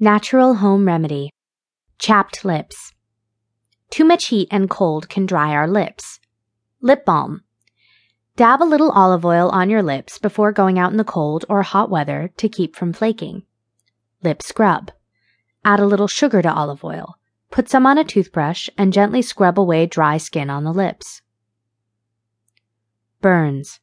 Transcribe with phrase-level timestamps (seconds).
[0.00, 1.32] Natural home remedy.
[1.98, 2.92] Chapped lips.
[3.90, 6.20] Too much heat and cold can dry our lips.
[6.80, 7.42] Lip balm.
[8.36, 11.62] Dab a little olive oil on your lips before going out in the cold or
[11.62, 13.42] hot weather to keep from flaking.
[14.22, 14.92] Lip scrub.
[15.64, 17.16] Add a little sugar to olive oil.
[17.50, 21.22] Put some on a toothbrush and gently scrub away dry skin on the lips.
[23.20, 23.80] Burns.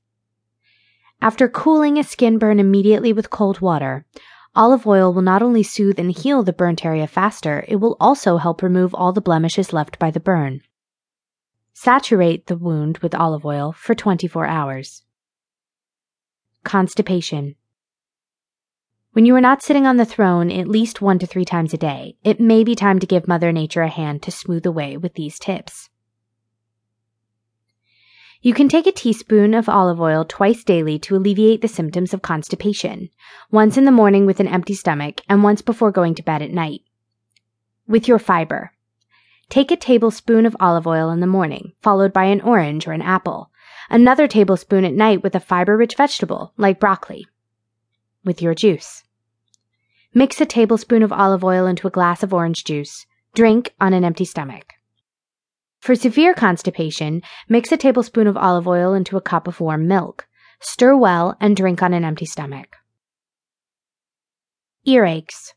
[1.22, 4.06] After cooling a skin burn immediately with cold water,
[4.56, 8.38] olive oil will not only soothe and heal the burnt area faster, it will also
[8.38, 10.62] help remove all the blemishes left by the burn.
[11.74, 15.04] Saturate the wound with olive oil for 24 hours.
[16.64, 17.56] Constipation.
[19.12, 21.78] When you are not sitting on the throne at least one to three times a
[21.78, 25.14] day, it may be time to give Mother Nature a hand to smooth away with
[25.14, 25.90] these tips.
[28.46, 32.22] You can take a teaspoon of olive oil twice daily to alleviate the symptoms of
[32.22, 33.10] constipation,
[33.50, 36.52] once in the morning with an empty stomach and once before going to bed at
[36.52, 36.82] night.
[37.88, 38.72] With your fiber.
[39.50, 43.02] Take a tablespoon of olive oil in the morning, followed by an orange or an
[43.02, 43.50] apple.
[43.90, 47.26] Another tablespoon at night with a fiber rich vegetable, like broccoli.
[48.24, 49.06] With your juice.
[50.14, 53.08] Mix a tablespoon of olive oil into a glass of orange juice.
[53.34, 54.76] Drink on an empty stomach.
[55.86, 60.28] For severe constipation, mix a tablespoon of olive oil into a cup of warm milk.
[60.60, 62.78] Stir well and drink on an empty stomach.
[64.88, 65.54] Earaches.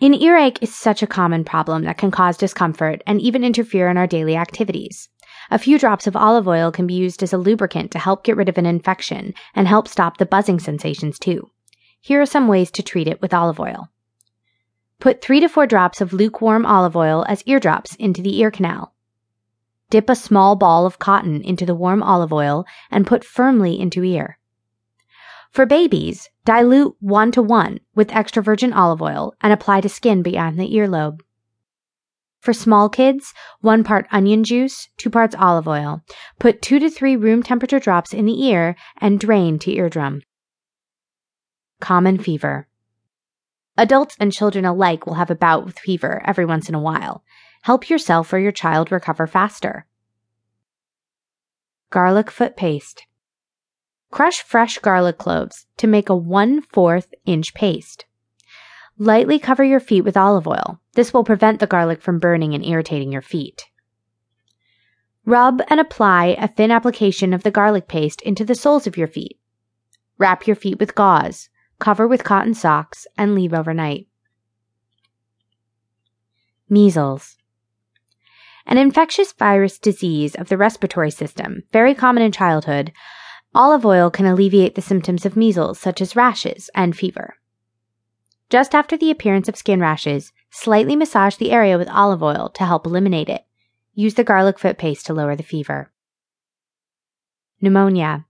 [0.00, 3.98] An earache is such a common problem that can cause discomfort and even interfere in
[3.98, 5.10] our daily activities.
[5.50, 8.38] A few drops of olive oil can be used as a lubricant to help get
[8.38, 11.50] rid of an infection and help stop the buzzing sensations too.
[12.00, 13.90] Here are some ways to treat it with olive oil.
[14.98, 18.93] Put three to four drops of lukewarm olive oil as eardrops into the ear canal.
[19.94, 24.02] Dip a small ball of cotton into the warm olive oil and put firmly into
[24.02, 24.40] ear.
[25.52, 30.20] For babies, dilute 1 to 1 with extra virgin olive oil and apply to skin
[30.20, 31.20] beyond the earlobe.
[32.40, 36.02] For small kids, 1 part onion juice, 2 parts olive oil.
[36.40, 40.22] Put 2 to 3 room temperature drops in the ear and drain to eardrum.
[41.80, 42.66] Common fever.
[43.76, 47.22] Adults and children alike will have a bout with fever every once in a while.
[47.62, 49.86] Help yourself or your child recover faster.
[51.94, 53.06] Garlic foot paste.
[54.10, 58.04] Crush fresh garlic cloves to make a 1 4th inch paste.
[58.98, 60.80] Lightly cover your feet with olive oil.
[60.94, 63.66] This will prevent the garlic from burning and irritating your feet.
[65.24, 69.06] Rub and apply a thin application of the garlic paste into the soles of your
[69.06, 69.38] feet.
[70.18, 74.08] Wrap your feet with gauze, cover with cotton socks, and leave overnight.
[76.68, 77.36] Measles.
[78.66, 82.92] An infectious virus disease of the respiratory system, very common in childhood,
[83.54, 87.36] Olive oil can alleviate the symptoms of measles, such as rashes and fever.
[88.50, 92.64] Just after the appearance of skin rashes, slightly massage the area with olive oil to
[92.64, 93.42] help eliminate it.
[93.94, 95.92] Use the garlic foot paste to lower the fever.
[97.60, 98.26] Pneumonia.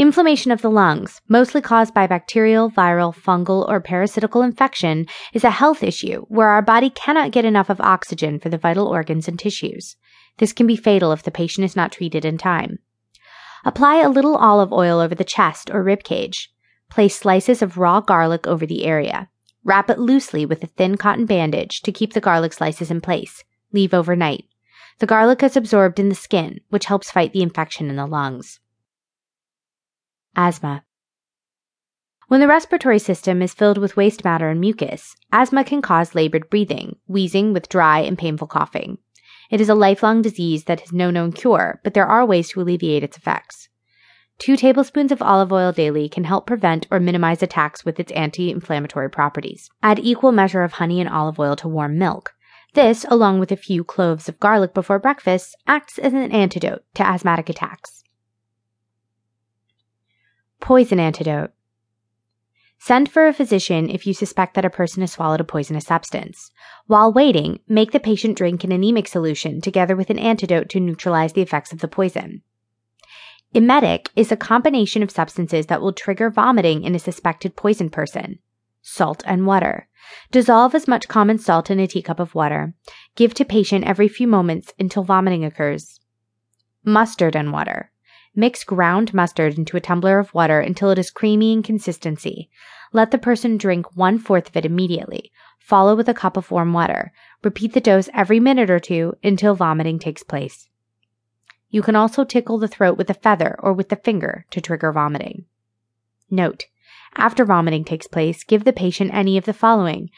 [0.00, 5.50] Inflammation of the lungs, mostly caused by bacterial, viral, fungal, or parasitical infection, is a
[5.50, 9.40] health issue where our body cannot get enough of oxygen for the vital organs and
[9.40, 9.96] tissues.
[10.36, 12.78] This can be fatal if the patient is not treated in time.
[13.64, 16.54] Apply a little olive oil over the chest or rib cage.
[16.88, 19.28] Place slices of raw garlic over the area.
[19.64, 23.42] Wrap it loosely with a thin cotton bandage to keep the garlic slices in place.
[23.72, 24.44] Leave overnight.
[25.00, 28.60] The garlic is absorbed in the skin, which helps fight the infection in the lungs.
[30.36, 30.84] Asthma.
[32.28, 36.50] When the respiratory system is filled with waste matter and mucus, asthma can cause labored
[36.50, 38.98] breathing, wheezing with dry and painful coughing.
[39.50, 42.60] It is a lifelong disease that has no known cure, but there are ways to
[42.60, 43.70] alleviate its effects.
[44.38, 48.50] Two tablespoons of olive oil daily can help prevent or minimize attacks with its anti
[48.50, 49.70] inflammatory properties.
[49.82, 52.34] Add equal measure of honey and olive oil to warm milk.
[52.74, 57.06] This, along with a few cloves of garlic before breakfast, acts as an antidote to
[57.06, 58.04] asthmatic attacks.
[60.60, 61.52] Poison antidote.
[62.78, 66.52] Send for a physician if you suspect that a person has swallowed a poisonous substance.
[66.86, 71.32] While waiting, make the patient drink an emetic solution together with an antidote to neutralize
[71.32, 72.42] the effects of the poison.
[73.54, 78.38] Emetic is a combination of substances that will trigger vomiting in a suspected poisoned person.
[78.82, 79.88] Salt and water.
[80.30, 82.74] Dissolve as much common salt in a teacup of water.
[83.16, 85.98] Give to patient every few moments until vomiting occurs.
[86.84, 87.90] Mustard and water.
[88.38, 92.48] Mix ground mustard into a tumbler of water until it is creamy in consistency.
[92.92, 95.32] Let the person drink one fourth of it immediately.
[95.58, 97.10] Follow with a cup of warm water.
[97.42, 100.68] Repeat the dose every minute or two until vomiting takes place.
[101.68, 104.92] You can also tickle the throat with a feather or with the finger to trigger
[104.92, 105.46] vomiting.
[106.30, 106.66] Note,
[107.16, 110.10] After vomiting takes place, give the patient any of the following